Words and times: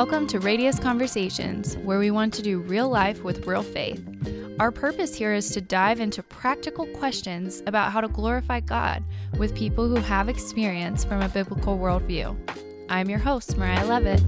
Welcome 0.00 0.26
to 0.28 0.40
Radius 0.40 0.78
Conversations, 0.78 1.76
where 1.76 1.98
we 1.98 2.10
want 2.10 2.32
to 2.32 2.40
do 2.40 2.60
real 2.60 2.88
life 2.88 3.22
with 3.22 3.46
real 3.46 3.62
faith. 3.62 4.02
Our 4.58 4.72
purpose 4.72 5.14
here 5.14 5.34
is 5.34 5.50
to 5.50 5.60
dive 5.60 6.00
into 6.00 6.22
practical 6.22 6.86
questions 6.86 7.62
about 7.66 7.92
how 7.92 8.00
to 8.00 8.08
glorify 8.08 8.60
God 8.60 9.04
with 9.36 9.54
people 9.54 9.86
who 9.86 9.96
have 9.96 10.30
experience 10.30 11.04
from 11.04 11.20
a 11.20 11.28
biblical 11.28 11.76
worldview. 11.76 12.34
I'm 12.88 13.10
your 13.10 13.18
host, 13.18 13.58
Mariah 13.58 13.84
Levitt. 13.84 14.20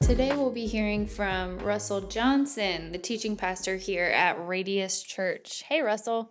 Today 0.00 0.36
we'll 0.36 0.52
be 0.52 0.66
hearing 0.66 1.08
from 1.08 1.58
Russell 1.58 2.02
Johnson, 2.02 2.92
the 2.92 2.98
teaching 2.98 3.36
pastor 3.36 3.74
here 3.74 4.06
at 4.06 4.36
Radius 4.46 5.02
Church. 5.02 5.64
Hey, 5.68 5.80
Russell. 5.80 6.30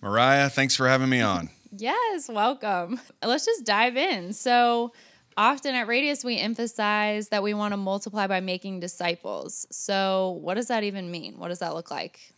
Mariah, 0.00 0.48
thanks 0.48 0.74
for 0.74 0.88
having 0.88 1.10
me 1.10 1.20
on. 1.20 1.50
Yes, 1.74 2.28
welcome. 2.28 3.00
Let's 3.24 3.46
just 3.46 3.64
dive 3.64 3.96
in. 3.96 4.34
So, 4.34 4.92
often 5.38 5.74
at 5.74 5.86
Radius, 5.86 6.22
we 6.22 6.38
emphasize 6.38 7.30
that 7.30 7.42
we 7.42 7.54
want 7.54 7.72
to 7.72 7.78
multiply 7.78 8.26
by 8.26 8.40
making 8.40 8.80
disciples. 8.80 9.66
So, 9.70 10.38
what 10.42 10.54
does 10.54 10.68
that 10.68 10.84
even 10.84 11.10
mean? 11.10 11.38
What 11.38 11.48
does 11.48 11.60
that 11.60 11.72
look 11.72 11.90
like? 11.90 12.34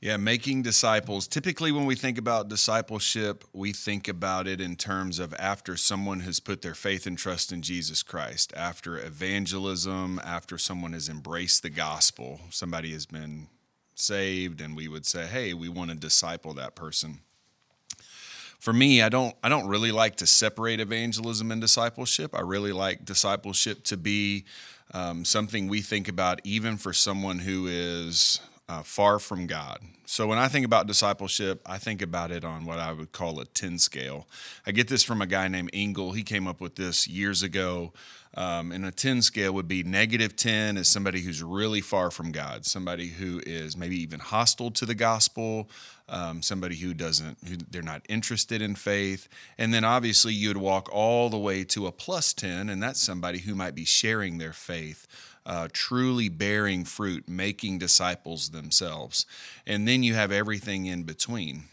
Yeah, 0.00 0.16
making 0.16 0.62
disciples. 0.62 1.28
Typically, 1.28 1.70
when 1.70 1.84
we 1.84 1.96
think 1.96 2.16
about 2.16 2.48
discipleship, 2.48 3.44
we 3.52 3.74
think 3.74 4.08
about 4.08 4.46
it 4.46 4.58
in 4.58 4.76
terms 4.76 5.18
of 5.18 5.34
after 5.34 5.76
someone 5.76 6.20
has 6.20 6.40
put 6.40 6.62
their 6.62 6.74
faith 6.74 7.06
and 7.06 7.18
trust 7.18 7.52
in 7.52 7.60
Jesus 7.60 8.02
Christ, 8.02 8.54
after 8.56 8.98
evangelism, 8.98 10.18
after 10.24 10.56
someone 10.56 10.94
has 10.94 11.10
embraced 11.10 11.62
the 11.62 11.70
gospel, 11.70 12.40
somebody 12.48 12.92
has 12.92 13.04
been 13.04 13.48
saved, 13.94 14.62
and 14.62 14.74
we 14.74 14.88
would 14.88 15.04
say, 15.04 15.26
hey, 15.26 15.52
we 15.52 15.68
want 15.68 15.90
to 15.90 15.96
disciple 15.96 16.54
that 16.54 16.74
person 16.74 17.20
for 18.58 18.72
me, 18.72 19.02
I 19.02 19.08
don't 19.08 19.34
I 19.42 19.48
don't 19.48 19.68
really 19.68 19.92
like 19.92 20.16
to 20.16 20.26
separate 20.26 20.80
evangelism 20.80 21.50
and 21.50 21.60
discipleship. 21.60 22.34
I 22.34 22.40
really 22.40 22.72
like 22.72 23.04
discipleship 23.04 23.84
to 23.84 23.96
be 23.96 24.44
um, 24.92 25.24
something 25.24 25.68
we 25.68 25.82
think 25.82 26.08
about 26.08 26.40
even 26.44 26.76
for 26.76 26.92
someone 26.92 27.38
who 27.40 27.66
is 27.66 28.40
uh, 28.68 28.82
far 28.82 29.18
from 29.18 29.46
God. 29.46 29.78
So 30.06 30.26
when 30.26 30.38
I 30.38 30.48
think 30.48 30.64
about 30.64 30.86
discipleship, 30.86 31.60
I 31.66 31.78
think 31.78 32.02
about 32.02 32.30
it 32.30 32.44
on 32.44 32.64
what 32.64 32.78
I 32.78 32.92
would 32.92 33.12
call 33.12 33.40
a 33.40 33.44
10 33.44 33.78
scale. 33.78 34.26
I 34.66 34.72
get 34.72 34.88
this 34.88 35.02
from 35.02 35.22
a 35.22 35.26
guy 35.26 35.48
named 35.48 35.70
Engel. 35.72 36.12
He 36.12 36.22
came 36.22 36.46
up 36.46 36.60
with 36.60 36.76
this 36.76 37.08
years 37.08 37.42
ago. 37.42 37.92
Um, 38.36 38.70
and 38.70 38.84
a 38.84 38.90
10 38.90 39.22
scale 39.22 39.52
would 39.54 39.66
be 39.66 39.82
negative 39.82 40.36
10 40.36 40.76
is 40.76 40.88
somebody 40.88 41.22
who's 41.22 41.42
really 41.42 41.80
far 41.80 42.10
from 42.10 42.32
God, 42.32 42.66
somebody 42.66 43.08
who 43.08 43.40
is 43.46 43.78
maybe 43.78 43.96
even 44.02 44.20
hostile 44.20 44.70
to 44.72 44.84
the 44.84 44.94
gospel, 44.94 45.70
um, 46.08 46.42
somebody 46.42 46.76
who 46.76 46.92
doesn't, 46.92 47.38
who 47.48 47.56
they're 47.70 47.80
not 47.80 48.02
interested 48.10 48.60
in 48.60 48.74
faith. 48.74 49.26
And 49.56 49.72
then 49.72 49.84
obviously 49.84 50.34
you'd 50.34 50.58
walk 50.58 50.88
all 50.92 51.30
the 51.30 51.38
way 51.38 51.64
to 51.64 51.86
a 51.86 51.92
plus 51.92 52.34
10, 52.34 52.68
and 52.68 52.82
that's 52.82 53.00
somebody 53.00 53.38
who 53.38 53.54
might 53.54 53.74
be 53.74 53.86
sharing 53.86 54.36
their 54.36 54.52
faith. 54.52 55.06
Uh, 55.46 55.68
truly 55.72 56.28
bearing 56.28 56.84
fruit, 56.84 57.28
making 57.28 57.78
disciples 57.78 58.48
themselves. 58.48 59.26
And 59.64 59.86
then 59.86 60.02
you 60.02 60.14
have 60.14 60.32
everything 60.32 60.86
in 60.86 61.04
between. 61.04 61.68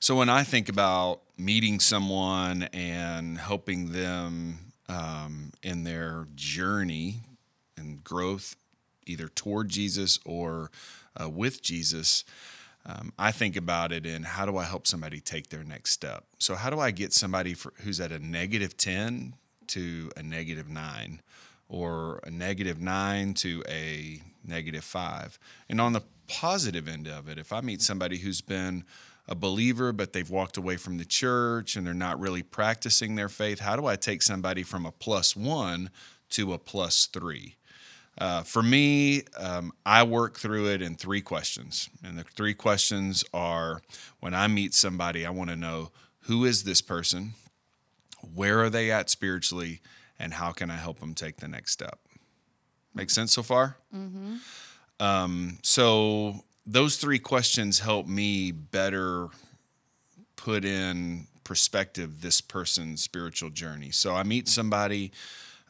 So 0.00 0.16
when 0.16 0.28
I 0.28 0.42
think 0.42 0.68
about 0.68 1.20
meeting 1.38 1.80
someone 1.80 2.64
and 2.72 3.38
helping 3.38 3.92
them 3.92 4.58
um, 4.88 5.52
in 5.62 5.84
their 5.84 6.26
journey 6.34 7.20
and 7.76 8.02
growth, 8.02 8.56
either 9.06 9.28
toward 9.28 9.68
Jesus 9.68 10.18
or 10.24 10.70
uh, 11.20 11.28
with 11.28 11.62
Jesus, 11.62 12.24
um, 12.84 13.12
I 13.18 13.32
think 13.32 13.56
about 13.56 13.90
it 13.90 14.06
in 14.06 14.22
how 14.22 14.46
do 14.46 14.56
I 14.56 14.64
help 14.64 14.86
somebody 14.86 15.20
take 15.20 15.48
their 15.48 15.64
next 15.64 15.90
step? 15.90 16.24
So, 16.38 16.54
how 16.54 16.70
do 16.70 16.78
I 16.78 16.92
get 16.92 17.12
somebody 17.12 17.54
for, 17.54 17.72
who's 17.82 18.00
at 18.00 18.12
a 18.12 18.18
negative 18.18 18.76
10 18.76 19.34
to 19.68 20.10
a 20.16 20.22
negative 20.22 20.68
9, 20.68 21.20
or 21.68 22.20
a 22.24 22.30
negative 22.30 22.80
9 22.80 23.34
to 23.34 23.62
a 23.68 24.22
negative 24.44 24.84
5? 24.84 25.38
And 25.68 25.80
on 25.80 25.92
the 25.92 26.02
positive 26.28 26.88
end 26.88 27.06
of 27.06 27.28
it, 27.28 27.38
if 27.38 27.52
I 27.52 27.60
meet 27.60 27.82
somebody 27.82 28.18
who's 28.18 28.40
been 28.40 28.84
a 29.28 29.34
believer, 29.34 29.92
but 29.92 30.12
they've 30.12 30.30
walked 30.30 30.56
away 30.56 30.76
from 30.76 30.98
the 30.98 31.04
church 31.04 31.76
and 31.76 31.86
they're 31.86 31.94
not 31.94 32.20
really 32.20 32.42
practicing 32.42 33.16
their 33.16 33.28
faith? 33.28 33.60
How 33.60 33.76
do 33.76 33.86
I 33.86 33.96
take 33.96 34.22
somebody 34.22 34.62
from 34.62 34.86
a 34.86 34.92
plus 34.92 35.34
one 35.34 35.90
to 36.30 36.52
a 36.52 36.58
plus 36.58 37.06
three? 37.06 37.56
Uh, 38.18 38.42
for 38.42 38.62
me, 38.62 39.24
um, 39.38 39.72
I 39.84 40.02
work 40.02 40.38
through 40.38 40.68
it 40.70 40.80
in 40.80 40.96
three 40.96 41.20
questions. 41.20 41.90
And 42.02 42.18
the 42.18 42.24
three 42.24 42.54
questions 42.54 43.24
are 43.34 43.82
when 44.20 44.32
I 44.32 44.46
meet 44.46 44.74
somebody, 44.74 45.26
I 45.26 45.30
want 45.30 45.50
to 45.50 45.56
know 45.56 45.90
who 46.20 46.44
is 46.44 46.64
this 46.64 46.80
person? 46.80 47.34
Where 48.34 48.62
are 48.62 48.70
they 48.70 48.90
at 48.90 49.10
spiritually? 49.10 49.80
And 50.18 50.34
how 50.34 50.52
can 50.52 50.70
I 50.70 50.76
help 50.76 51.00
them 51.00 51.14
take 51.14 51.36
the 51.36 51.48
next 51.48 51.72
step? 51.72 51.98
Make 52.94 53.10
sense 53.10 53.32
so 53.32 53.42
far? 53.42 53.76
Mm-hmm. 53.94 54.36
Um, 54.98 55.58
so 55.62 56.44
those 56.64 56.96
three 56.96 57.18
questions 57.18 57.80
help 57.80 58.06
me 58.06 58.50
better 58.50 59.28
put 60.36 60.64
in 60.64 61.26
perspective 61.44 62.22
this 62.22 62.40
person's 62.40 63.02
spiritual 63.02 63.50
journey. 63.50 63.90
So 63.90 64.14
I 64.14 64.22
meet 64.22 64.48
somebody. 64.48 65.12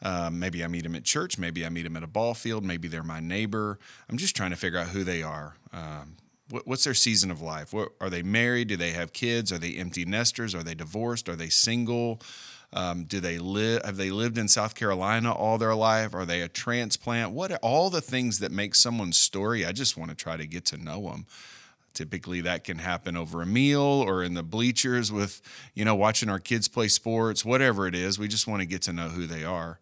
Um, 0.01 0.39
maybe 0.39 0.63
I 0.63 0.67
meet 0.67 0.83
them 0.83 0.95
at 0.95 1.03
church. 1.03 1.37
Maybe 1.37 1.65
I 1.65 1.69
meet 1.69 1.83
them 1.83 1.97
at 1.97 2.03
a 2.03 2.07
ball 2.07 2.33
field. 2.33 2.63
Maybe 2.63 2.87
they're 2.87 3.03
my 3.03 3.19
neighbor. 3.19 3.79
I'm 4.09 4.17
just 4.17 4.35
trying 4.35 4.51
to 4.51 4.55
figure 4.55 4.79
out 4.79 4.87
who 4.87 5.03
they 5.03 5.23
are. 5.23 5.55
Um, 5.73 6.17
what, 6.49 6.67
what's 6.67 6.83
their 6.83 6.93
season 6.93 7.29
of 7.29 7.41
life? 7.41 7.73
What, 7.73 7.89
are 7.99 8.09
they 8.09 8.23
married? 8.23 8.69
Do 8.69 8.77
they 8.77 8.91
have 8.91 9.13
kids? 9.13 9.51
Are 9.51 9.57
they 9.57 9.75
empty 9.75 10.05
nesters? 10.05 10.55
Are 10.55 10.63
they 10.63 10.75
divorced? 10.75 11.27
Are 11.29 11.35
they 11.35 11.49
single? 11.49 12.21
Um, 12.73 13.05
do 13.05 13.19
they 13.19 13.37
live? 13.37 13.85
Have 13.85 13.97
they 13.97 14.11
lived 14.11 14.37
in 14.37 14.47
South 14.47 14.75
Carolina 14.75 15.31
all 15.31 15.57
their 15.57 15.75
life? 15.75 16.13
Are 16.13 16.25
they 16.25 16.41
a 16.41 16.49
transplant? 16.49 17.31
What 17.31 17.51
are 17.51 17.59
all 17.61 17.89
the 17.89 18.01
things 18.01 18.39
that 18.39 18.51
make 18.51 18.75
someone's 18.75 19.17
story? 19.17 19.65
I 19.65 19.71
just 19.71 19.97
want 19.97 20.09
to 20.11 20.15
try 20.15 20.35
to 20.35 20.45
get 20.45 20.65
to 20.65 20.77
know 20.77 21.09
them. 21.09 21.25
Typically, 21.93 22.41
that 22.41 22.63
can 22.63 22.77
happen 22.77 23.17
over 23.17 23.41
a 23.41 23.45
meal 23.45 23.81
or 23.81 24.21
in 24.21 24.35
the 24.35 24.43
bleachers 24.43 25.11
with, 25.11 25.41
you 25.73 25.83
know, 25.83 25.95
watching 25.95 26.29
our 26.29 26.39
kids 26.39 26.67
play 26.67 26.87
sports, 26.89 27.43
whatever 27.43 27.87
it 27.87 27.95
is. 27.95 28.19
We 28.19 28.27
just 28.27 28.47
want 28.47 28.61
to 28.61 28.67
get 28.67 28.83
to 28.83 28.93
know 28.93 29.09
who 29.09 29.25
they 29.25 29.43
are. 29.43 29.79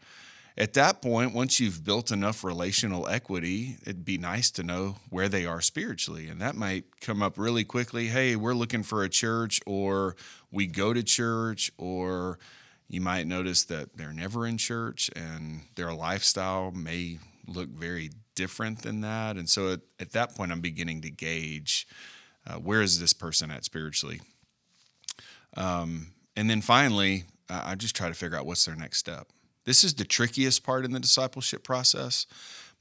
At 0.57 0.73
that 0.75 1.02
point, 1.02 1.34
once 1.34 1.59
you've 1.59 1.84
built 1.84 2.12
enough 2.12 2.46
relational 2.46 3.09
equity, 3.09 3.75
it'd 3.81 4.06
be 4.06 4.17
nice 4.17 4.50
to 4.52 4.63
know 4.63 4.96
where 5.09 5.28
they 5.28 5.46
are 5.46 5.59
spiritually. 5.59 6.29
And 6.29 6.40
that 6.40 6.56
might 6.56 6.85
come 7.02 7.22
up 7.22 7.38
really 7.38 7.66
quickly. 7.66 8.07
Hey, 8.07 8.38
we're 8.38 8.53
looking 8.53 8.84
for 8.84 9.03
a 9.03 9.09
church, 9.09 9.59
or 9.66 10.16
we 10.52 10.67
go 10.67 10.94
to 10.94 11.03
church, 11.03 11.72
or 11.78 12.40
you 12.88 13.01
might 13.01 13.28
notice 13.28 13.63
that 13.66 13.97
they're 13.97 14.13
never 14.13 14.46
in 14.46 14.57
church 14.57 15.09
and 15.16 15.62
their 15.75 15.94
lifestyle 15.94 16.72
may 16.72 17.19
look 17.47 17.69
very 17.69 18.12
different 18.35 18.81
than 18.81 19.01
that. 19.01 19.38
And 19.38 19.50
so 19.50 19.73
at, 19.73 19.79
at 20.00 20.12
that 20.12 20.35
point, 20.35 20.51
I'm 20.51 20.62
beginning 20.62 21.01
to 21.01 21.09
gauge 21.09 21.88
uh, 22.47 22.56
where 22.56 22.81
is 22.81 23.00
this 23.00 23.13
person 23.13 23.50
at 23.50 23.66
spiritually. 23.66 24.22
Um, 25.57 26.13
and 26.35 26.50
then 26.50 26.62
finally, 26.62 27.25
uh, 27.50 27.62
I 27.66 27.75
just 27.75 27.96
try 27.96 28.07
to 28.07 28.13
figure 28.13 28.38
out 28.38 28.46
what's 28.46 28.66
their 28.66 28.75
next 28.75 29.00
step. 29.00 29.29
This 29.66 29.84
is 29.84 29.96
the 29.96 30.06
trickiest 30.06 30.63
part 30.63 30.85
in 30.85 30.91
the 30.91 31.00
discipleship 31.00 31.63
process. 31.63 32.28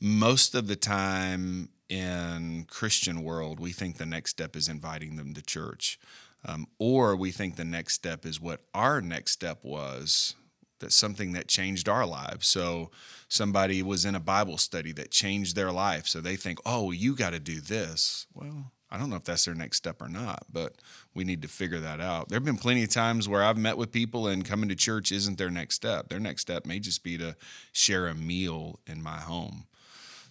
Most 0.01 0.55
of 0.55 0.67
the 0.67 0.77
time 0.77 1.71
in 1.89 2.67
Christian 2.69 3.23
world, 3.23 3.59
we 3.61 3.73
think 3.73 3.97
the 3.97 4.07
next 4.07 4.31
step 4.31 4.57
is 4.57 4.69
inviting 4.69 5.17
them 5.17 5.33
to 5.35 5.43
church. 5.43 5.99
Um, 6.44 6.66
or 6.78 7.16
we 7.16 7.31
think 7.31 7.56
the 7.56 7.65
next 7.65 7.94
step 7.94 8.27
is 8.27 8.41
what 8.41 8.60
our 8.75 9.00
next 9.00 9.32
step 9.32 9.60
was 9.62 10.34
that's 10.81 10.94
something 10.94 11.32
that 11.32 11.49
changed 11.49 11.88
our 11.88 12.06
lives. 12.06 12.47
So 12.47 12.91
somebody 13.28 13.82
was 13.82 14.05
in 14.05 14.15
a 14.15 14.21
Bible 14.21 14.59
study 14.59 14.93
that 14.93 15.11
changed 15.11 15.56
their 15.56 15.73
life. 15.73 16.06
So 16.06 16.20
they 16.20 16.37
think, 16.37 16.58
oh, 16.67 16.91
you 16.91 17.17
got 17.17 17.31
to 17.31 17.41
do 17.41 17.61
this. 17.61 18.26
Well, 18.35 18.73
I 18.91 18.99
don't 18.99 19.11
know 19.11 19.17
if 19.17 19.25
that's 19.25 19.46
their 19.46 19.55
next 19.55 19.79
step 19.79 20.02
or 20.02 20.08
not, 20.08 20.44
but 20.52 20.75
we 21.14 21.25
need 21.25 21.43
to 21.43 21.49
figure 21.49 21.81
that 21.81 22.00
out. 22.00 22.29
There 22.29 22.37
have 22.37 22.44
been 22.44 22.58
plenty 22.58 22.85
of 22.85 22.90
times 22.90 23.29
where 23.29 23.43
I've 23.43 23.56
met 23.56 23.79
with 23.79 23.93
people 23.93 24.29
and 24.29 24.44
coming 24.44 24.69
to 24.69 24.76
church 24.76 25.11
isn't 25.11 25.38
their 25.38 25.50
next 25.50 25.76
step. 25.76 26.11
Their 26.11 26.20
next 26.20 26.43
step 26.43 26.67
may 26.67 26.79
just 26.79 27.02
be 27.02 27.19
to 27.19 27.35
share 27.73 28.06
a 28.06 28.14
meal 28.14 28.79
in 28.87 29.02
my 29.02 29.19
home. 29.19 29.67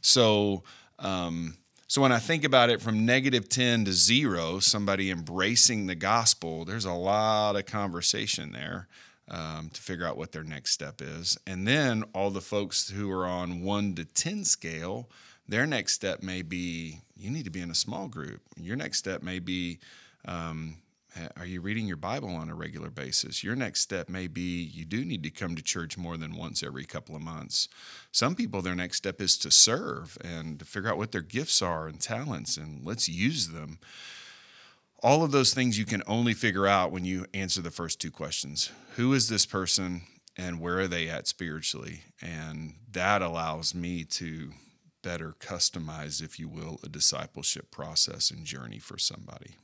So, 0.02 0.64
um, 1.00 1.58
so 1.94 2.02
when 2.02 2.12
I 2.12 2.18
think 2.18 2.44
about 2.44 2.72
it 2.72 2.82
from 2.82 3.06
negative 3.06 3.48
10 3.48 3.86
to 3.86 3.94
zero, 3.94 4.58
somebody 4.58 5.12
embracing 5.12 5.86
the 5.86 5.94
gospel, 5.94 6.66
there's 6.66 6.86
a 6.86 6.92
lot 6.92 7.56
of 7.56 7.68
conversation 7.68 8.52
there 8.52 8.88
um, 9.30 9.70
to 9.72 9.80
figure 9.80 10.08
out 10.08 10.18
what 10.18 10.32
their 10.32 10.44
next 10.44 10.72
step 10.72 11.04
is. 11.04 11.38
And 11.46 11.68
then 11.68 12.04
all 12.16 12.32
the 12.32 12.42
folks 12.42 12.90
who 12.90 13.12
are 13.12 13.28
on 13.28 13.62
one 13.62 13.94
to 13.94 14.06
10 14.06 14.44
scale, 14.44 15.08
their 15.48 15.68
next 15.68 15.94
step 15.94 16.24
may 16.24 16.42
be 16.42 17.02
you 17.16 17.30
need 17.30 17.46
to 17.46 17.52
be 17.52 17.62
in 17.62 17.70
a 17.70 17.76
small 17.76 18.08
group. 18.08 18.42
Your 18.58 18.76
next 18.76 18.98
step 18.98 19.22
may 19.22 19.38
be 19.38 19.78
um, 20.26 20.78
are 21.38 21.46
you 21.46 21.62
reading 21.62 21.88
your 21.88 21.98
Bible 21.98 22.30
on 22.30 22.50
a 22.50 22.56
regular 22.56 22.90
basis? 22.90 23.44
Your 23.44 23.56
next 23.56 23.82
step 23.82 24.10
may 24.10 24.28
be 24.28 24.64
you 24.64 24.86
do 24.86 25.06
need 25.06 25.24
to 25.24 25.30
come 25.30 25.56
to 25.56 25.62
church 25.62 25.98
more 25.98 26.18
than 26.18 26.36
once 26.36 26.64
every 26.64 26.86
couple 26.86 27.16
of 27.16 27.22
months. 27.22 27.70
Some 28.12 28.36
people, 28.36 28.62
their 28.62 28.76
next 28.76 28.98
step 28.98 29.22
is 29.22 29.38
to 29.40 29.52
serve 29.52 30.18
and 30.24 30.58
to 30.60 30.66
figure 30.66 30.90
out 30.90 30.98
what 30.98 31.12
their 31.12 31.22
gifts 31.22 31.62
are 31.62 31.88
and 31.88 32.00
talents, 32.00 32.58
and 32.58 32.84
let's 32.86 33.08
use 33.08 33.50
them. 33.50 33.80
all 35.04 35.24
of 35.24 35.32
those 35.32 35.54
things 35.54 35.78
you 35.78 35.86
can 35.86 36.02
only 36.08 36.34
figure 36.34 36.66
out 36.66 36.92
when 36.92 37.04
you 37.06 37.26
answer 37.34 37.62
the 37.62 37.70
first 37.72 38.00
two 38.00 38.12
questions 38.12 38.72
Who 38.96 39.14
is 39.14 39.28
this 39.28 39.46
person 39.46 40.04
and 40.38 40.60
where 40.60 40.80
are 40.80 40.88
they 40.88 41.10
at 41.10 41.28
spiritually? 41.28 42.04
And 42.22 42.76
that 42.92 43.22
allows 43.22 43.76
me 43.76 44.04
to 44.06 44.54
better 45.04 45.36
customize, 45.40 46.24
if 46.24 46.40
you 46.40 46.48
will, 46.48 46.80
a 46.84 46.90
discipleship 46.90 47.70
process 47.70 48.32
and 48.32 48.46
journey 48.46 48.80
for 48.80 48.98
somebody. 48.98 49.58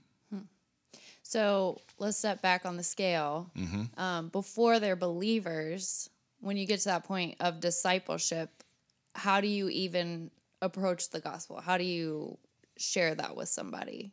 So 1.29 1.79
let's 1.99 2.17
step 2.17 2.41
back 2.41 2.65
on 2.65 2.75
the 2.75 2.81
scale. 2.81 3.51
Mm-hmm. 3.55 3.99
Um, 4.01 4.29
before 4.29 4.79
they're 4.79 4.95
believers, 4.95 6.09
when 6.39 6.57
you 6.57 6.65
get 6.65 6.79
to 6.79 6.85
that 6.85 7.03
point 7.03 7.35
of 7.39 7.59
discipleship, 7.59 8.49
how 9.13 9.39
do 9.39 9.47
you 9.47 9.69
even 9.69 10.31
approach 10.59 11.11
the 11.11 11.19
gospel? 11.19 11.61
How 11.61 11.77
do 11.77 11.83
you 11.83 12.39
share 12.77 13.13
that 13.13 13.35
with 13.35 13.47
somebody? 13.47 14.11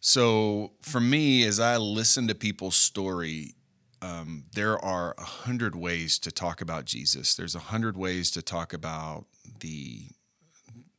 So 0.00 0.72
for 0.82 1.00
me, 1.00 1.46
as 1.46 1.58
I 1.58 1.78
listen 1.78 2.28
to 2.28 2.34
people's 2.34 2.76
story, 2.76 3.54
um, 4.02 4.44
there 4.52 4.78
are 4.78 5.14
a 5.16 5.24
hundred 5.24 5.74
ways 5.74 6.18
to 6.18 6.30
talk 6.30 6.60
about 6.60 6.84
Jesus. 6.84 7.34
There's 7.34 7.54
a 7.54 7.70
hundred 7.70 7.96
ways 7.96 8.30
to 8.32 8.42
talk 8.42 8.74
about 8.74 9.24
the 9.60 10.08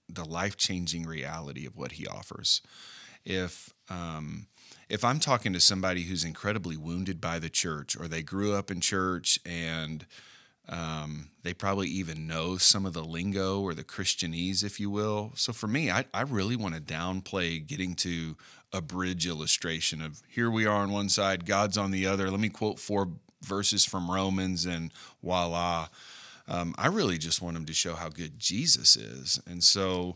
the 0.10 0.26
life 0.26 0.58
changing 0.58 1.06
reality 1.06 1.68
of 1.68 1.78
what 1.78 1.92
He 1.92 2.08
offers. 2.08 2.64
If 3.24 3.74
um, 3.90 4.48
if 4.90 5.04
I'm 5.04 5.20
talking 5.20 5.54
to 5.54 5.60
somebody 5.60 6.04
who's 6.04 6.24
incredibly 6.24 6.78
wounded 6.78 7.20
by 7.20 7.40
the 7.40 7.50
church, 7.50 8.00
or 8.00 8.08
they 8.08 8.22
grew 8.22 8.54
up 8.54 8.70
in 8.70 8.82
church 8.82 9.40
and 9.46 10.06
um, 10.68 11.30
they 11.44 11.54
probably 11.54 11.88
even 11.90 12.28
know 12.28 12.58
some 12.58 12.86
of 12.86 12.94
the 12.94 13.04
lingo 13.04 13.62
or 13.62 13.74
the 13.74 13.84
Christianese, 13.84 14.64
if 14.64 14.80
you 14.80 14.90
will. 14.90 15.32
So 15.36 15.54
for 15.54 15.68
me, 15.68 15.92
I, 15.92 16.06
I 16.14 16.22
really 16.22 16.56
want 16.56 16.76
to 16.76 16.82
downplay 16.82 17.66
getting 17.66 17.96
to 17.96 18.36
a 18.74 18.82
bridge 18.82 19.28
illustration 19.28 20.02
of 20.02 20.22
here 20.28 20.50
we 20.50 20.66
are 20.66 20.78
on 20.78 20.92
one 20.92 21.10
side, 21.10 21.46
God's 21.46 21.78
on 21.78 21.92
the 21.92 22.08
other. 22.08 22.32
Let 22.32 22.40
me 22.40 22.50
quote 22.50 22.80
four 22.80 23.10
verses 23.44 23.86
from 23.86 24.10
Romans 24.10 24.66
and 24.66 24.92
voila. 25.24 25.88
Um, 26.48 26.76
I 26.78 26.88
really 26.88 27.18
just 27.18 27.42
want 27.42 27.56
them 27.56 27.66
to 27.66 27.74
show 27.74 27.96
how 27.96 28.10
good 28.10 28.40
Jesus 28.40 28.96
is. 28.96 29.40
And 29.48 29.64
so 29.64 30.16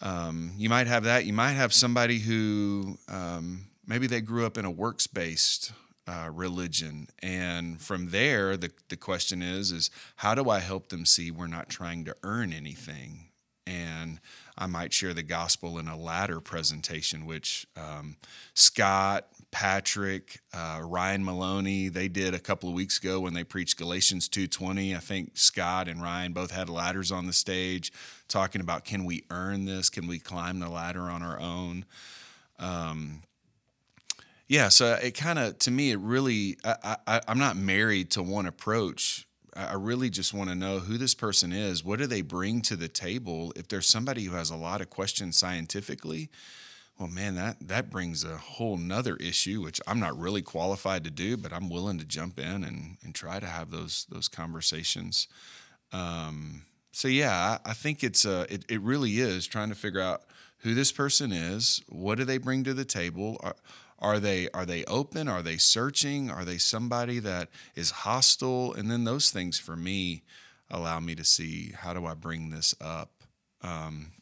um, 0.00 0.52
you 0.56 0.68
might 0.68 0.86
have 0.86 1.04
that. 1.04 1.26
You 1.26 1.32
might 1.32 1.52
have 1.52 1.72
somebody 1.72 2.18
who 2.20 2.98
um, 3.08 3.66
maybe 3.86 4.06
they 4.06 4.20
grew 4.20 4.46
up 4.46 4.58
in 4.58 4.64
a 4.64 4.70
works 4.70 5.06
based 5.06 5.72
uh, 6.06 6.28
religion. 6.32 7.08
And 7.22 7.80
from 7.80 8.10
there 8.10 8.56
the, 8.56 8.70
the 8.88 8.96
question 8.96 9.42
is 9.42 9.72
is 9.72 9.90
how 10.16 10.34
do 10.34 10.50
i 10.50 10.58
help 10.58 10.88
them 10.88 11.06
see 11.06 11.30
we're 11.30 11.46
not 11.46 11.68
trying 11.68 12.04
to 12.04 12.16
earn 12.22 12.52
anything? 12.52 13.30
And 13.66 14.20
i 14.58 14.66
might 14.66 14.92
share 14.92 15.14
the 15.14 15.22
gospel 15.22 15.78
in 15.78 15.88
a 15.88 15.96
ladder 15.96 16.40
presentation 16.40 17.24
which 17.24 17.66
um, 17.76 18.16
scott 18.52 19.28
patrick 19.50 20.40
uh, 20.52 20.80
ryan 20.82 21.24
maloney 21.24 21.88
they 21.88 22.08
did 22.08 22.34
a 22.34 22.38
couple 22.38 22.68
of 22.68 22.74
weeks 22.74 22.98
ago 22.98 23.20
when 23.20 23.34
they 23.34 23.44
preached 23.44 23.78
galatians 23.78 24.28
2.20 24.28 24.96
i 24.96 25.00
think 25.00 25.30
scott 25.34 25.88
and 25.88 26.02
ryan 26.02 26.32
both 26.32 26.50
had 26.50 26.68
ladders 26.68 27.10
on 27.10 27.26
the 27.26 27.32
stage 27.32 27.90
talking 28.28 28.60
about 28.60 28.84
can 28.84 29.04
we 29.04 29.24
earn 29.30 29.64
this? 29.64 29.88
Can 29.88 30.06
we 30.06 30.18
climb 30.18 30.58
the 30.58 30.68
ladder 30.68 31.02
on 31.02 31.22
our 31.22 31.40
own? 31.40 31.84
Um, 32.58 33.22
yeah, 34.46 34.68
so 34.68 34.94
it 34.94 35.12
kind 35.12 35.38
of 35.38 35.58
to 35.60 35.70
me 35.70 35.92
it 35.92 35.98
really 35.98 36.58
I, 36.64 36.96
I 37.06 37.20
I'm 37.26 37.38
not 37.38 37.56
married 37.56 38.10
to 38.12 38.22
one 38.22 38.46
approach. 38.46 39.26
I 39.56 39.74
really 39.74 40.10
just 40.10 40.34
want 40.34 40.50
to 40.50 40.56
know 40.56 40.80
who 40.80 40.98
this 40.98 41.14
person 41.14 41.52
is. 41.52 41.84
What 41.84 42.00
do 42.00 42.06
they 42.06 42.22
bring 42.22 42.60
to 42.62 42.76
the 42.76 42.88
table? 42.88 43.52
If 43.54 43.68
there's 43.68 43.86
somebody 43.86 44.24
who 44.24 44.34
has 44.34 44.50
a 44.50 44.56
lot 44.56 44.80
of 44.80 44.90
questions 44.90 45.36
scientifically, 45.36 46.28
well, 46.98 47.08
man, 47.08 47.36
that 47.36 47.56
that 47.68 47.90
brings 47.90 48.24
a 48.24 48.36
whole 48.36 48.76
nother 48.76 49.16
issue, 49.16 49.62
which 49.62 49.80
I'm 49.86 50.00
not 50.00 50.18
really 50.18 50.42
qualified 50.42 51.04
to 51.04 51.10
do, 51.10 51.36
but 51.36 51.52
I'm 51.52 51.70
willing 51.70 51.98
to 51.98 52.04
jump 52.04 52.38
in 52.38 52.64
and 52.64 52.98
and 53.02 53.14
try 53.14 53.40
to 53.40 53.46
have 53.46 53.70
those 53.70 54.06
those 54.10 54.28
conversations. 54.28 55.26
Um, 55.92 56.62
so 56.92 57.08
yeah, 57.08 57.58
I, 57.64 57.70
I 57.70 57.72
think 57.72 58.04
it's 58.04 58.26
uh, 58.26 58.46
it 58.50 58.64
it 58.68 58.80
really 58.82 59.18
is 59.18 59.46
trying 59.46 59.70
to 59.70 59.74
figure 59.74 60.00
out 60.00 60.22
who 60.58 60.74
this 60.74 60.92
person 60.92 61.30
is, 61.30 61.82
what 61.88 62.16
do 62.16 62.24
they 62.24 62.38
bring 62.38 62.64
to 62.64 62.72
the 62.72 62.86
table. 62.86 63.38
Are, 63.42 63.54
are 64.04 64.20
they 64.20 64.50
are 64.50 64.66
they 64.66 64.84
open? 64.84 65.28
Are 65.28 65.42
they 65.42 65.56
searching? 65.56 66.30
Are 66.30 66.44
they 66.44 66.58
somebody 66.58 67.20
that 67.20 67.48
is 67.74 67.90
hostile? 67.90 68.74
And 68.74 68.90
then 68.90 69.04
those 69.04 69.30
things 69.30 69.58
for 69.58 69.76
me 69.76 70.22
allow 70.70 71.00
me 71.00 71.14
to 71.14 71.24
see 71.24 71.72
how 71.74 71.94
do 71.94 72.04
I 72.04 72.12
bring 72.12 72.50
this 72.50 72.74
up. 72.82 73.10
Um, 73.62 74.12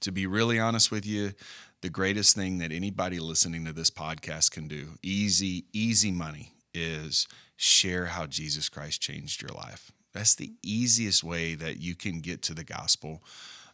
to 0.00 0.10
be 0.10 0.26
really 0.26 0.58
honest 0.58 0.90
with 0.90 1.04
you, 1.04 1.34
the 1.82 1.90
greatest 1.90 2.34
thing 2.34 2.56
that 2.58 2.72
anybody 2.72 3.18
listening 3.20 3.66
to 3.66 3.74
this 3.74 3.90
podcast 3.90 4.52
can 4.52 4.68
do, 4.68 4.98
easy 5.02 5.66
easy 5.74 6.10
money, 6.10 6.54
is 6.72 7.28
share 7.56 8.06
how 8.06 8.24
Jesus 8.24 8.70
Christ 8.70 9.02
changed 9.02 9.42
your 9.42 9.50
life. 9.50 9.92
That's 10.14 10.34
the 10.34 10.54
easiest 10.62 11.22
way 11.22 11.54
that 11.56 11.76
you 11.76 11.94
can 11.94 12.20
get 12.20 12.40
to 12.42 12.54
the 12.54 12.64
gospel. 12.64 13.22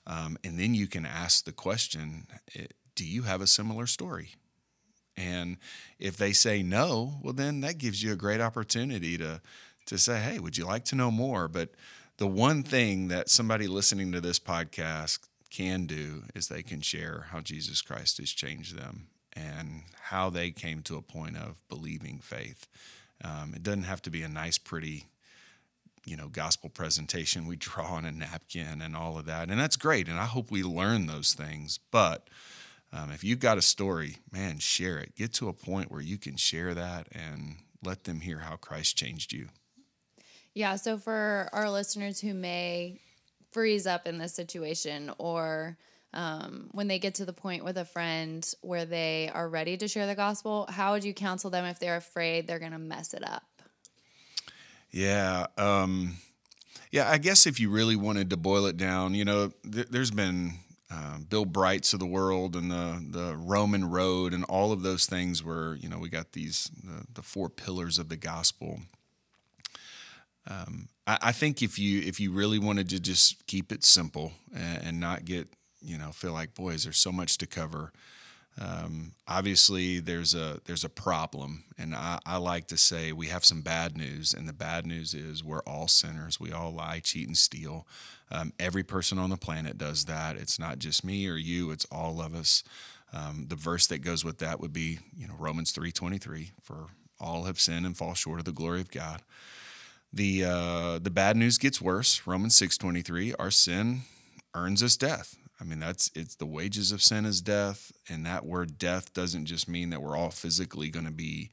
Um, 0.09 0.37
and 0.43 0.59
then 0.59 0.75
you 0.75 0.89
can 0.89 1.07
ask 1.07 1.45
the 1.45 1.53
question 1.53 2.27
eh, 2.57 2.67
Do 2.97 3.07
you 3.07 3.23
have 3.23 3.41
a 3.41 3.47
similar 3.47 3.87
story? 3.87 4.31
And 5.17 5.57
if 5.99 6.17
they 6.17 6.33
say 6.33 6.63
no, 6.63 7.15
well, 7.23 7.33
then 7.33 7.61
that 7.61 7.79
gives 7.79 8.03
you 8.03 8.13
a 8.13 8.17
great 8.17 8.41
opportunity 8.41 9.19
to, 9.19 9.41
to 9.87 9.99
say, 9.99 10.21
hey, 10.21 10.39
would 10.39 10.57
you 10.57 10.65
like 10.67 10.85
to 10.87 10.97
know 10.97 11.11
more? 11.11 11.49
But 11.49 11.71
the 12.17 12.27
one 12.27 12.63
thing 12.63 13.09
that 13.09 13.29
somebody 13.29 13.67
listening 13.67 14.13
to 14.13 14.21
this 14.21 14.39
podcast 14.39 15.21
can 15.51 15.87
do 15.87 16.23
is 16.35 16.49
they 16.49 16.63
can 16.63 16.81
share 16.81 17.27
how 17.31 17.41
Jesus 17.41 17.83
Christ 17.83 18.19
has 18.19 18.31
changed 18.31 18.79
them 18.79 19.09
and 19.35 19.83
how 20.03 20.31
they 20.31 20.51
came 20.51 20.83
to 20.83 20.97
a 20.97 21.03
point 21.03 21.37
of 21.37 21.61
believing 21.69 22.21
faith. 22.23 22.67
Um, 23.25 23.53
it 23.55 23.63
doesn't 23.63 23.85
have 23.85 24.03
to 24.03 24.11
be 24.11 24.23
a 24.23 24.29
nice, 24.29 24.59
pretty, 24.59 25.07
you 26.05 26.17
know, 26.17 26.29
gospel 26.29 26.71
presentation 26.71 27.47
we 27.47 27.57
draw 27.57 27.87
on 27.87 28.05
a 28.05 28.13
napkin 28.13 28.81
and 28.83 28.97
all 28.97 29.19
of 29.19 29.27
that. 29.27 29.51
And 29.51 29.59
that's 29.59 29.77
great. 29.77 30.09
And 30.09 30.19
I 30.19 30.27
hope 30.27 30.51
we 30.51 30.63
learn 30.63 31.07
those 31.07 31.35
things. 31.35 31.79
But 31.91 32.29
um, 32.93 33.11
if 33.13 33.23
you've 33.23 33.39
got 33.39 33.59
a 33.59 33.63
story, 33.63 34.17
man, 34.33 34.59
share 34.59 34.99
it. 34.99 35.15
Get 35.15 35.33
to 35.35 35.49
a 35.49 35.53
point 35.53 35.93
where 35.93 36.01
you 36.01 36.19
can 36.19 36.37
share 36.37 36.75
that 36.75 37.07
and 37.13 37.57
let 37.85 38.05
them 38.05 38.21
hear 38.21 38.39
how 38.39 38.57
Christ 38.57 38.97
changed 38.97 39.33
you. 39.33 39.49
Yeah. 40.55 40.77
So 40.77 40.99
for 40.99 41.49
our 41.53 41.71
listeners 41.71 42.21
who 42.21 42.35
may 42.35 42.99
freeze 43.53 43.87
up 43.87 44.07
in 44.07 44.19
this 44.19 44.35
situation 44.35 45.13
or 45.19 45.77
um, 46.13 46.69
when 46.73 46.89
they 46.89 46.99
get 46.99 47.15
to 47.15 47.25
the 47.25 47.33
point 47.33 47.65
with 47.65 47.79
a 47.79 47.85
friend 47.85 48.47
where 48.63 48.85
they 48.85 49.31
are 49.33 49.49
ready 49.49 49.77
to 49.77 49.87
share 49.87 50.09
the 50.09 50.17
gospel, 50.17 50.67
how 50.69 50.93
would 50.93 51.05
you 51.05 51.15
counsel 51.15 51.51
them 51.51 51.65
if 51.65 51.79
they're 51.79 51.97
afraid 51.97 52.49
they're 52.49 52.59
going 52.59 52.73
to 52.73 52.79
mess 52.79 53.15
it 53.15 53.25
up? 53.25 53.45
Yeah. 54.91 55.47
Um, 55.57 56.17
yeah. 56.91 57.09
I 57.09 57.19
guess 57.19 57.47
if 57.47 57.61
you 57.61 57.71
really 57.71 57.95
wanted 57.95 58.31
to 58.31 58.37
boil 58.37 58.67
it 58.67 58.77
down, 58.77 59.15
you 59.15 59.25
know, 59.25 59.53
th- 59.71 59.87
there's 59.89 60.11
been 60.11 60.55
um, 60.91 61.27
Bill 61.29 61.45
Brights 61.45 61.93
of 61.93 62.01
the 62.01 62.07
world 62.07 62.57
and 62.57 62.71
the 62.71 63.05
the 63.11 63.37
Roman 63.37 63.89
Road 63.89 64.35
and 64.35 64.45
all 64.45 64.73
of 64.73 64.83
those 64.83 65.07
things 65.07 65.43
where 65.45 65.75
you 65.75 65.89
know 65.89 65.99
we 65.99 66.09
got 66.09 66.33
these 66.33 66.71
the, 66.83 67.05
the 67.15 67.23
four 67.23 67.49
pillars 67.49 67.99
of 67.99 68.09
the 68.09 68.17
gospel. 68.17 68.81
Um, 70.49 70.89
I, 71.07 71.19
I, 71.23 71.33
think 71.33 71.63
if 71.63 71.79
you 71.79 72.01
if 72.01 72.19
you 72.19 72.33
really 72.33 72.59
wanted 72.59 72.89
to 72.89 72.99
just 72.99 73.47
keep 73.47 73.71
it 73.71 73.85
simple 73.85 74.33
and, 74.55 74.83
and 74.83 75.01
not 75.01 75.25
get 75.25 75.49
you 75.81 75.97
know 75.97 76.11
feel 76.11 76.33
like 76.33 76.55
boys 76.55 76.85
there's 76.85 76.99
so 76.99 77.13
much 77.13 77.39
to 77.39 77.47
cover, 77.47 77.93
um, 78.59 79.13
obviously, 79.29 80.01
there's 80.01 80.35
a 80.35 80.61
there's 80.67 80.85
a 80.85 80.89
problem, 80.89 81.65
and 81.79 81.95
I, 81.95 82.19
I, 82.27 82.37
like 82.37 82.67
to 82.69 82.77
say 82.77 83.13
we 83.13 83.29
have 83.29 83.45
some 83.45 83.63
bad 83.63 83.97
news, 83.97 84.35
and 84.35 84.49
the 84.49 84.53
bad 84.53 84.87
news 84.87 85.15
is 85.15 85.43
we're 85.43 85.63
all 85.63 85.89
sinners. 85.89 86.41
We 86.41 86.53
all 86.53 86.73
lie, 86.73 87.01
cheat, 87.01 87.27
and 87.27 87.37
steal. 87.37 87.87
Um, 88.31 88.53
every 88.59 88.83
person 88.83 89.19
on 89.19 89.31
the 89.31 89.37
planet 89.37 89.79
does 89.79 90.05
that. 90.07 90.37
It's 90.37 90.59
not 90.59 90.79
just 90.79 91.05
me 91.05 91.27
or 91.29 91.37
you; 91.37 91.71
it's 91.71 91.87
all 91.87 92.21
of 92.21 92.35
us. 92.35 92.63
Um, 93.13 93.47
the 93.49 93.57
verse 93.57 93.87
that 93.87 93.99
goes 93.99 94.25
with 94.25 94.39
that 94.39 94.61
would 94.61 94.73
be, 94.73 94.99
you 95.17 95.27
know, 95.27 95.35
Romans 95.39 95.71
three 95.71 95.93
twenty 95.93 96.19
three. 96.19 96.51
For 96.63 96.89
all 97.19 97.45
have 97.45 97.61
sinned 97.61 97.87
and 97.87 97.97
fall 97.97 98.15
short 98.15 98.41
of 98.41 98.45
the 98.45 98.53
glory 98.53 98.81
of 98.81 98.91
God. 98.91 99.23
The 100.13 100.45
uh, 100.45 100.99
the 100.99 101.11
bad 101.11 101.37
news 101.37 101.57
gets 101.57 101.81
worse. 101.81 102.27
Romans 102.27 102.57
six 102.57 102.77
twenty 102.77 103.01
three. 103.01 103.33
Our 103.39 103.51
sin 103.51 104.03
earns 104.55 104.83
us 104.83 104.97
death. 104.97 105.37
I 105.61 105.65
mean, 105.65 105.79
that's 105.79 106.11
it's 106.15 106.37
the 106.37 106.47
wages 106.47 106.91
of 106.91 107.03
sin 107.03 107.27
is 107.27 107.41
death, 107.41 107.93
and 108.09 108.25
that 108.25 108.47
word 108.47 108.79
death 108.79 109.13
doesn't 109.13 109.47
just 109.47 109.69
mean 109.69 109.91
that 109.91 110.03
we're 110.03 110.17
all 110.17 110.31
physically 110.31 110.89
going 110.89 111.05
to 111.05 111.13
be, 111.13 111.51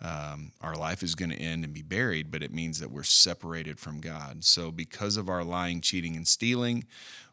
um, 0.00 0.52
our 0.60 0.76
life 0.76 1.02
is 1.02 1.16
going 1.16 1.30
to 1.30 1.36
end 1.36 1.64
and 1.64 1.74
be 1.74 1.82
buried, 1.82 2.30
but 2.30 2.42
it 2.42 2.52
means 2.52 2.78
that 2.78 2.92
we're 2.92 3.02
separated 3.02 3.80
from 3.80 4.00
God. 4.00 4.44
So, 4.44 4.70
because 4.70 5.16
of 5.16 5.28
our 5.28 5.42
lying, 5.42 5.80
cheating, 5.80 6.14
and 6.14 6.26
stealing, 6.26 6.84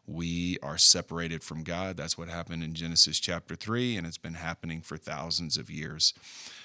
we 0.04 0.58
are 0.62 0.78
separated 0.78 1.44
from 1.44 1.62
God. 1.62 1.96
That's 1.96 2.18
what 2.18 2.28
happened 2.28 2.64
in 2.64 2.74
Genesis 2.74 3.20
chapter 3.20 3.54
3, 3.54 3.96
and 3.96 4.06
it's 4.06 4.18
been 4.18 4.34
happening 4.34 4.80
for 4.80 4.96
thousands 4.96 5.56
of 5.56 5.70
years. 5.70 6.12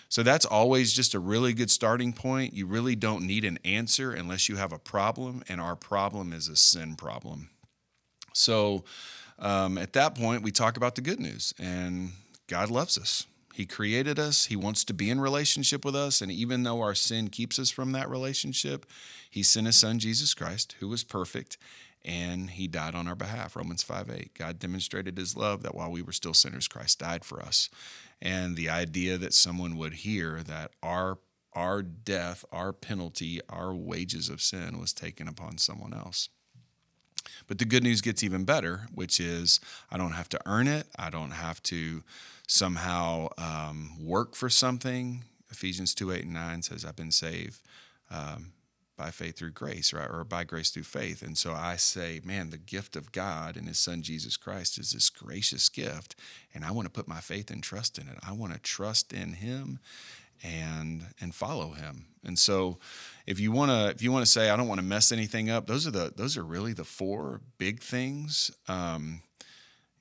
So, 0.09 0.23
that's 0.23 0.45
always 0.45 0.91
just 0.91 1.13
a 1.13 1.19
really 1.19 1.53
good 1.53 1.69
starting 1.69 2.13
point. 2.13 2.55
You 2.55 2.65
really 2.65 2.95
don't 2.95 3.27
need 3.27 3.45
an 3.45 3.59
answer 3.63 4.11
unless 4.11 4.49
you 4.49 4.55
have 4.55 4.73
a 4.73 4.79
problem, 4.79 5.43
and 5.47 5.61
our 5.61 5.75
problem 5.75 6.33
is 6.33 6.47
a 6.47 6.55
sin 6.55 6.95
problem. 6.95 7.51
So, 8.33 8.85
um, 9.41 9.77
at 9.77 9.93
that 9.93 10.15
point, 10.15 10.43
we 10.43 10.51
talk 10.51 10.77
about 10.77 10.95
the 10.95 11.01
good 11.01 11.19
news. 11.19 11.53
And 11.59 12.11
God 12.47 12.69
loves 12.69 12.97
us. 12.97 13.25
He 13.53 13.65
created 13.65 14.17
us. 14.17 14.45
He 14.45 14.55
wants 14.55 14.85
to 14.85 14.93
be 14.93 15.09
in 15.09 15.19
relationship 15.19 15.83
with 15.83 15.95
us. 15.95 16.21
And 16.21 16.31
even 16.31 16.63
though 16.63 16.81
our 16.81 16.95
sin 16.95 17.29
keeps 17.29 17.59
us 17.59 17.69
from 17.69 17.91
that 17.91 18.09
relationship, 18.09 18.85
He 19.29 19.43
sent 19.43 19.65
His 19.65 19.75
Son, 19.75 19.99
Jesus 19.99 20.33
Christ, 20.33 20.75
who 20.79 20.87
was 20.87 21.03
perfect, 21.03 21.57
and 22.05 22.51
He 22.51 22.67
died 22.67 22.95
on 22.95 23.07
our 23.07 23.15
behalf. 23.15 23.55
Romans 23.55 23.83
5 23.83 24.09
8. 24.09 24.33
God 24.35 24.59
demonstrated 24.59 25.17
His 25.17 25.35
love 25.35 25.63
that 25.63 25.75
while 25.75 25.91
we 25.91 26.01
were 26.01 26.13
still 26.13 26.33
sinners, 26.33 26.67
Christ 26.67 26.99
died 26.99 27.25
for 27.25 27.41
us. 27.41 27.69
And 28.21 28.55
the 28.55 28.69
idea 28.69 29.17
that 29.17 29.33
someone 29.33 29.75
would 29.77 29.95
hear 29.95 30.43
that 30.43 30.71
our 30.81 31.17
our 31.53 31.81
death, 31.81 32.45
our 32.53 32.71
penalty, 32.71 33.41
our 33.49 33.75
wages 33.75 34.29
of 34.29 34.41
sin 34.41 34.79
was 34.79 34.93
taken 34.93 35.27
upon 35.27 35.57
someone 35.57 35.93
else. 35.93 36.29
But 37.47 37.59
the 37.59 37.65
good 37.65 37.83
news 37.83 38.01
gets 38.01 38.23
even 38.23 38.45
better, 38.45 38.87
which 38.93 39.19
is 39.19 39.59
I 39.91 39.97
don't 39.97 40.13
have 40.13 40.29
to 40.29 40.39
earn 40.45 40.67
it. 40.67 40.87
I 40.97 41.09
don't 41.09 41.31
have 41.31 41.61
to 41.63 42.03
somehow 42.47 43.29
um, 43.37 43.91
work 43.99 44.35
for 44.35 44.49
something. 44.49 45.23
Ephesians 45.49 45.93
2 45.95 46.11
8 46.11 46.23
and 46.23 46.33
9 46.33 46.61
says, 46.61 46.85
I've 46.85 46.95
been 46.95 47.11
saved 47.11 47.61
um, 48.09 48.53
by 48.97 49.09
faith 49.09 49.37
through 49.37 49.51
grace, 49.51 49.93
right? 49.93 50.09
Or 50.09 50.23
by 50.23 50.43
grace 50.43 50.69
through 50.69 50.83
faith. 50.83 51.21
And 51.21 51.37
so 51.37 51.53
I 51.53 51.75
say, 51.75 52.21
man, 52.23 52.49
the 52.49 52.57
gift 52.57 52.95
of 52.95 53.11
God 53.11 53.57
and 53.57 53.67
his 53.67 53.79
son 53.79 54.01
Jesus 54.01 54.37
Christ 54.37 54.77
is 54.77 54.91
this 54.91 55.09
gracious 55.09 55.69
gift. 55.69 56.15
And 56.53 56.63
I 56.63 56.71
want 56.71 56.85
to 56.85 56.91
put 56.91 57.07
my 57.07 57.19
faith 57.19 57.49
and 57.49 57.63
trust 57.63 57.97
in 57.97 58.07
it. 58.07 58.17
I 58.21 58.33
want 58.33 58.53
to 58.53 58.59
trust 58.59 59.11
in 59.11 59.33
him 59.33 59.79
and 60.43 61.07
and 61.19 61.33
follow 61.33 61.71
him. 61.71 62.05
And 62.23 62.37
so 62.37 62.77
if 63.25 63.39
you 63.39 63.51
want 63.51 63.71
to 63.71 63.89
if 63.89 64.01
you 64.01 64.11
want 64.11 64.25
to 64.25 64.31
say 64.31 64.49
I 64.49 64.57
don't 64.57 64.67
want 64.67 64.79
to 64.79 64.85
mess 64.85 65.11
anything 65.11 65.49
up, 65.49 65.67
those 65.67 65.87
are 65.87 65.91
the 65.91 66.13
those 66.15 66.37
are 66.37 66.43
really 66.43 66.73
the 66.73 66.83
four 66.83 67.41
big 67.57 67.81
things. 67.81 68.51
Um, 68.67 69.21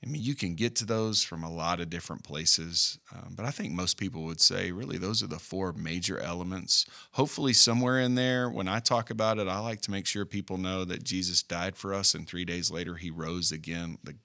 I 0.02 0.06
mean, 0.06 0.22
you 0.22 0.34
can 0.34 0.54
get 0.54 0.76
to 0.76 0.86
those 0.86 1.22
from 1.22 1.44
a 1.44 1.52
lot 1.52 1.78
of 1.78 1.90
different 1.90 2.24
places, 2.24 2.98
um, 3.14 3.34
but 3.36 3.44
I 3.44 3.50
think 3.50 3.72
most 3.72 3.98
people 3.98 4.22
would 4.22 4.40
say 4.40 4.72
really 4.72 4.96
those 4.96 5.22
are 5.22 5.26
the 5.26 5.38
four 5.38 5.74
major 5.74 6.18
elements. 6.18 6.86
Hopefully, 7.12 7.52
somewhere 7.52 8.00
in 8.00 8.14
there, 8.14 8.48
when 8.48 8.66
I 8.66 8.80
talk 8.80 9.10
about 9.10 9.38
it, 9.38 9.46
I 9.46 9.58
like 9.58 9.82
to 9.82 9.90
make 9.90 10.06
sure 10.06 10.24
people 10.24 10.56
know 10.56 10.86
that 10.86 11.04
Jesus 11.04 11.42
died 11.42 11.76
for 11.76 11.92
us 11.92 12.14
and 12.14 12.26
three 12.26 12.46
days 12.46 12.70
later 12.70 12.94
he 12.94 13.10
rose 13.10 13.52
again. 13.52 13.98
The, 14.02 14.16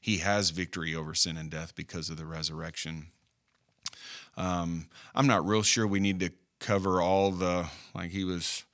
he 0.00 0.18
has 0.18 0.50
victory 0.50 0.92
over 0.92 1.14
sin 1.14 1.36
and 1.36 1.48
death 1.48 1.76
because 1.76 2.10
of 2.10 2.16
the 2.16 2.26
resurrection. 2.26 3.06
Um, 4.36 4.88
I'm 5.14 5.26
not 5.26 5.46
real 5.46 5.62
sure 5.62 5.86
we 5.86 6.00
need 6.00 6.20
to 6.20 6.30
cover 6.58 7.00
all 7.00 7.30
the, 7.30 7.68
like, 7.94 8.10
he 8.10 8.24
was, 8.24 8.64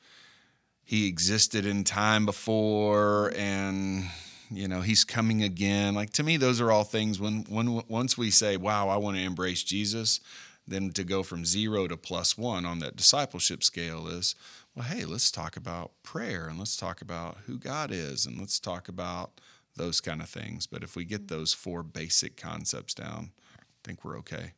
he 0.85 1.07
existed 1.07 1.67
in 1.67 1.85
time 1.85 2.25
before 2.25 3.33
and 3.37 4.05
you 4.51 4.67
know 4.67 4.81
he's 4.81 5.05
coming 5.05 5.43
again. 5.43 5.95
Like 5.95 6.11
to 6.15 6.23
me 6.23 6.39
those 6.39 6.61
are 6.61 6.73
all 6.73 6.85
things 6.85 7.21
when 7.21 7.45
when 7.49 7.83
once 7.89 8.17
we 8.17 8.31
say 8.31 8.57
wow 8.57 8.89
i 8.89 8.97
want 8.97 9.17
to 9.19 9.23
embrace 9.23 9.63
jesus 9.63 10.21
then 10.67 10.91
to 10.93 11.05
go 11.05 11.23
from 11.23 11.45
zero 11.45 11.87
to 11.89 11.97
plus 11.97 12.37
one 12.39 12.65
on 12.65 12.79
that 12.79 12.97
discipleship 12.97 13.63
scale 13.63 14.09
is 14.09 14.35
well 14.75 14.87
hey 14.87 15.05
let's 15.05 15.31
talk 15.31 15.57
about 15.57 15.93
prayer 16.03 16.49
and 16.49 16.59
let's 16.59 16.77
talk 16.77 17.03
about 17.03 17.37
who 17.47 17.59
god 17.59 17.91
is 17.91 18.25
and 18.25 18.39
let's 18.39 18.59
talk 18.59 18.89
about 18.89 19.41
those 19.77 20.01
kind 20.01 20.21
of 20.21 20.29
things. 20.29 20.67
But 20.67 20.83
if 20.83 20.97
we 20.97 21.05
get 21.05 21.29
those 21.29 21.55
four 21.55 21.83
basic 21.83 22.37
concepts 22.37 22.95
down 22.95 23.33
i 23.59 23.63
think 23.85 24.05
we're 24.05 24.19
okay 24.19 24.53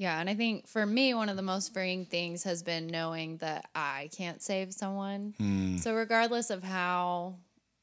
yeah, 0.00 0.18
and 0.18 0.30
I 0.30 0.34
think 0.34 0.66
for 0.66 0.86
me, 0.86 1.12
one 1.12 1.28
of 1.28 1.36
the 1.36 1.42
most 1.42 1.74
freeing 1.74 2.06
things 2.06 2.44
has 2.44 2.62
been 2.62 2.86
knowing 2.86 3.36
that 3.36 3.68
I 3.74 4.08
can't 4.16 4.40
save 4.40 4.72
someone. 4.72 5.34
Mm. 5.38 5.78
So, 5.78 5.94
regardless 5.94 6.48
of 6.48 6.62
how 6.62 7.34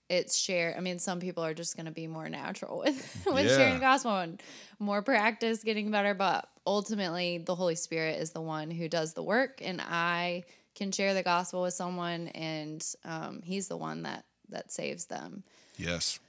it's 0.09 0.35
shared. 0.35 0.75
I 0.75 0.79
mean, 0.79 0.97
some 0.97 1.19
people 1.19 1.45
are 1.45 1.53
just 1.53 1.75
going 1.75 1.85
to 1.85 1.91
be 1.91 2.07
more 2.07 2.27
natural 2.27 2.79
with 2.79 3.23
with 3.27 3.45
yeah. 3.45 3.55
sharing 3.55 3.75
the 3.75 3.79
gospel 3.79 4.17
and 4.17 4.41
more 4.79 5.03
practice, 5.03 5.63
getting 5.63 5.91
better. 5.91 6.15
But 6.15 6.49
ultimately, 6.65 7.37
the 7.37 7.53
Holy 7.53 7.75
Spirit 7.75 8.19
is 8.19 8.31
the 8.31 8.41
one 8.41 8.71
who 8.71 8.89
does 8.89 9.13
the 9.13 9.21
work, 9.21 9.61
and 9.63 9.79
I 9.79 10.45
can 10.73 10.91
share 10.91 11.13
the 11.13 11.21
gospel 11.21 11.61
with 11.61 11.75
someone, 11.75 12.29
and 12.29 12.83
um, 13.05 13.43
He's 13.43 13.67
the 13.67 13.77
one 13.77 14.01
that 14.03 14.25
that 14.49 14.71
saves 14.71 15.05
them. 15.05 15.43
Yes. 15.77 16.19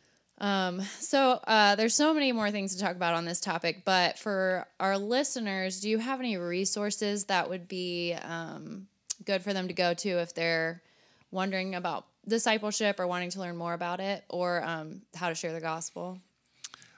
Um, 0.40 0.82
so 1.00 1.40
uh, 1.46 1.74
there's 1.74 1.94
so 1.94 2.14
many 2.14 2.32
more 2.32 2.50
things 2.50 2.74
to 2.74 2.80
talk 2.80 2.94
about 2.94 3.14
on 3.14 3.24
this 3.24 3.40
topic, 3.40 3.82
but 3.84 4.18
for 4.18 4.66
our 4.78 4.96
listeners, 4.96 5.80
do 5.80 5.88
you 5.88 5.98
have 5.98 6.20
any 6.20 6.36
resources 6.36 7.24
that 7.24 7.50
would 7.50 7.66
be 7.66 8.14
um, 8.14 8.86
good 9.24 9.42
for 9.42 9.52
them 9.52 9.68
to 9.68 9.74
go 9.74 9.94
to 9.94 10.08
if 10.08 10.34
they're 10.34 10.82
wondering 11.30 11.74
about 11.74 12.06
discipleship 12.26 13.00
or 13.00 13.06
wanting 13.06 13.30
to 13.30 13.40
learn 13.40 13.56
more 13.56 13.72
about 13.72 14.00
it 14.00 14.24
or 14.28 14.62
um, 14.64 15.02
how 15.14 15.28
to 15.28 15.34
share 15.34 15.52
the 15.52 15.60
gospel? 15.60 16.18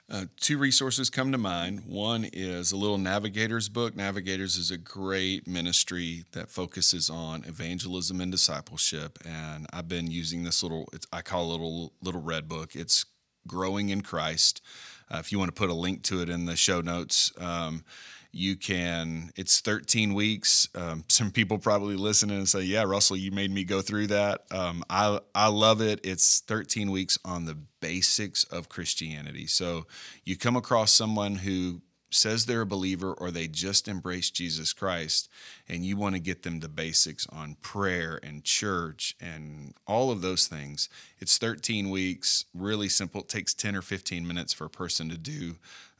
Uh, 0.09 0.25
two 0.41 0.57
resources 0.57 1.09
come 1.09 1.31
to 1.31 1.37
mind. 1.37 1.83
One 1.87 2.25
is 2.33 2.73
a 2.73 2.77
little 2.77 2.97
Navigators 2.97 3.69
book. 3.69 3.95
Navigators 3.95 4.57
is 4.57 4.69
a 4.69 4.77
great 4.77 5.47
ministry 5.47 6.25
that 6.33 6.49
focuses 6.49 7.09
on 7.09 7.45
evangelism 7.45 8.19
and 8.19 8.29
discipleship, 8.29 9.17
and 9.25 9.67
I've 9.71 9.87
been 9.87 10.11
using 10.11 10.43
this 10.43 10.63
little. 10.63 10.89
I 11.13 11.21
call 11.21 11.43
it 11.43 11.47
a 11.47 11.51
little 11.51 11.93
little 12.01 12.21
red 12.21 12.49
book. 12.49 12.75
It's 12.75 13.05
growing 13.47 13.89
in 13.89 14.01
Christ. 14.01 14.61
Uh, 15.09 15.17
if 15.17 15.31
you 15.31 15.39
want 15.39 15.49
to 15.49 15.59
put 15.59 15.69
a 15.69 15.73
link 15.73 16.03
to 16.03 16.21
it 16.21 16.29
in 16.29 16.45
the 16.45 16.55
show 16.55 16.81
notes. 16.81 17.31
Um, 17.39 17.83
you 18.31 18.55
can 18.55 19.31
it's 19.35 19.59
13 19.59 20.13
weeks 20.13 20.69
um, 20.75 21.03
some 21.09 21.31
people 21.31 21.57
probably 21.57 21.95
listen 21.95 22.29
and 22.29 22.47
say 22.47 22.61
yeah 22.61 22.83
russell 22.83 23.17
you 23.17 23.31
made 23.31 23.51
me 23.51 23.63
go 23.63 23.81
through 23.81 24.07
that 24.07 24.43
um, 24.51 24.83
I, 24.89 25.19
I 25.35 25.47
love 25.47 25.81
it 25.81 25.99
it's 26.03 26.39
13 26.39 26.91
weeks 26.91 27.19
on 27.25 27.45
the 27.45 27.57
basics 27.81 28.43
of 28.45 28.69
christianity 28.69 29.47
so 29.47 29.85
you 30.23 30.37
come 30.37 30.55
across 30.55 30.93
someone 30.93 31.35
who 31.35 31.81
says 32.11 32.45
they're 32.45 32.61
a 32.61 32.65
believer 32.65 33.13
or 33.13 33.31
they 33.31 33.47
just 33.47 33.87
embrace 33.87 34.29
Jesus 34.29 34.73
Christ 34.73 35.29
and 35.67 35.85
you 35.85 35.95
want 35.95 36.15
to 36.15 36.21
get 36.21 36.43
them 36.43 36.59
the 36.59 36.69
basics 36.69 37.25
on 37.27 37.55
prayer 37.61 38.19
and 38.21 38.43
church 38.43 39.15
and 39.19 39.73
all 39.87 40.11
of 40.11 40.21
those 40.21 40.47
things. 40.47 40.89
It's 41.19 41.37
13 41.37 41.89
weeks, 41.89 42.45
really 42.53 42.89
simple. 42.89 43.21
It 43.21 43.29
takes 43.29 43.53
10 43.53 43.75
or 43.75 43.81
15 43.81 44.27
minutes 44.27 44.53
for 44.53 44.65
a 44.65 44.69
person 44.69 45.09
to 45.09 45.17
do 45.17 45.55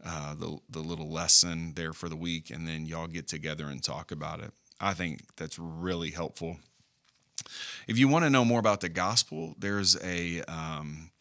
uh, 0.05 0.35
the, 0.35 0.57
the 0.69 0.79
little 0.79 1.09
lesson 1.09 1.73
there 1.75 1.93
for 1.93 2.09
the 2.09 2.15
week, 2.15 2.49
and 2.49 2.67
then 2.67 2.85
y'all 2.85 3.07
get 3.07 3.27
together 3.27 3.67
and 3.67 3.83
talk 3.83 4.11
about 4.11 4.41
it. 4.41 4.51
I 4.79 4.93
think 4.93 5.21
that's 5.35 5.59
really 5.59 6.11
helpful. 6.11 6.57
If 7.87 7.97
you 7.97 8.07
want 8.07 8.25
to 8.25 8.29
know 8.29 8.45
more 8.45 8.59
about 8.59 8.81
the 8.81 8.89
gospel, 8.89 9.55
there's 9.57 10.01
a 10.03 10.41
um, 10.43 11.11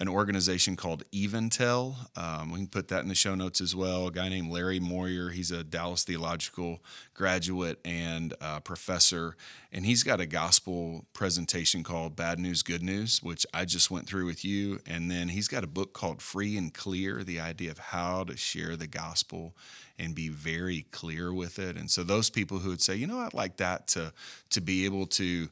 an 0.00 0.08
organization 0.08 0.76
called 0.76 1.04
EvanTell. 1.12 1.94
Um, 2.16 2.50
we 2.50 2.60
can 2.60 2.68
put 2.68 2.88
that 2.88 3.02
in 3.02 3.08
the 3.08 3.14
show 3.14 3.34
notes 3.34 3.60
as 3.60 3.76
well. 3.76 4.06
A 4.06 4.10
guy 4.10 4.30
named 4.30 4.50
Larry 4.50 4.80
Moyer, 4.80 5.28
he's 5.28 5.50
a 5.50 5.62
Dallas 5.62 6.04
Theological 6.04 6.82
graduate 7.12 7.78
and 7.84 8.32
uh, 8.40 8.60
professor, 8.60 9.36
and 9.70 9.84
he's 9.84 10.02
got 10.02 10.18
a 10.18 10.24
gospel 10.24 11.04
presentation 11.12 11.82
called 11.82 12.16
Bad 12.16 12.38
News, 12.38 12.62
Good 12.62 12.82
News, 12.82 13.22
which 13.22 13.46
I 13.52 13.66
just 13.66 13.90
went 13.90 14.06
through 14.06 14.24
with 14.24 14.42
you. 14.42 14.80
And 14.86 15.10
then 15.10 15.28
he's 15.28 15.48
got 15.48 15.64
a 15.64 15.68
book 15.68 15.92
called 15.92 16.22
Free 16.22 16.56
and 16.56 16.72
Clear 16.72 17.22
the 17.22 17.38
idea 17.38 17.70
of 17.70 17.78
how 17.78 18.24
to 18.24 18.38
share 18.38 18.76
the 18.76 18.86
gospel 18.86 19.54
and 19.98 20.14
be 20.14 20.30
very 20.30 20.86
clear 20.92 21.30
with 21.30 21.58
it. 21.58 21.76
And 21.76 21.90
so, 21.90 22.02
those 22.02 22.30
people 22.30 22.60
who 22.60 22.70
would 22.70 22.80
say, 22.80 22.96
you 22.96 23.06
know, 23.06 23.18
I'd 23.18 23.34
like 23.34 23.58
that 23.58 23.86
to, 23.88 24.14
to 24.48 24.62
be 24.62 24.86
able 24.86 25.06
to 25.08 25.50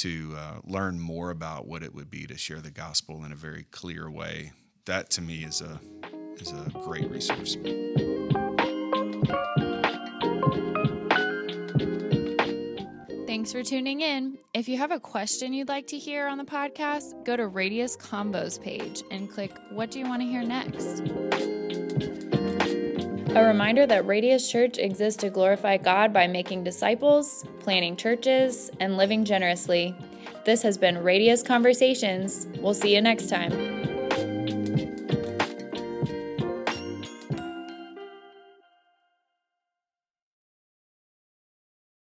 to 0.00 0.34
uh, 0.36 0.60
learn 0.64 0.98
more 0.98 1.30
about 1.30 1.66
what 1.66 1.82
it 1.82 1.94
would 1.94 2.10
be 2.10 2.26
to 2.26 2.38
share 2.38 2.60
the 2.60 2.70
gospel 2.70 3.22
in 3.24 3.32
a 3.32 3.36
very 3.36 3.64
clear 3.70 4.10
way. 4.10 4.52
That 4.86 5.10
to 5.10 5.22
me 5.22 5.44
is 5.44 5.60
a 5.60 5.78
is 6.36 6.52
a 6.52 6.70
great 6.84 7.10
resource. 7.10 7.56
Thanks 13.26 13.52
for 13.52 13.62
tuning 13.62 14.00
in. 14.00 14.38
If 14.54 14.68
you 14.68 14.78
have 14.78 14.90
a 14.90 15.00
question 15.00 15.52
you'd 15.52 15.68
like 15.68 15.86
to 15.88 15.98
hear 15.98 16.26
on 16.26 16.38
the 16.38 16.44
podcast, 16.44 17.24
go 17.24 17.36
to 17.36 17.46
Radius 17.46 17.96
Convos 17.96 18.60
page 18.60 19.02
and 19.10 19.30
click 19.30 19.56
What 19.70 19.90
do 19.90 19.98
you 19.98 20.06
want 20.06 20.22
to 20.22 20.28
hear 20.28 20.42
next? 20.42 21.59
A 23.32 23.44
reminder 23.44 23.86
that 23.86 24.06
Radius 24.06 24.50
Church 24.50 24.76
exists 24.78 25.20
to 25.20 25.30
glorify 25.30 25.76
God 25.76 26.12
by 26.12 26.26
making 26.26 26.64
disciples, 26.64 27.44
planting 27.60 27.96
churches, 27.96 28.72
and 28.80 28.96
living 28.96 29.24
generously. 29.24 29.94
This 30.44 30.62
has 30.62 30.76
been 30.76 30.98
Radius 30.98 31.40
Conversations. 31.40 32.48
We'll 32.58 32.74
see 32.74 32.92
you 32.92 33.00
next 33.00 33.28
time. 33.28 33.89